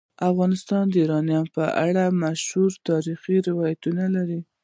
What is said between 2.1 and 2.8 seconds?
مشهور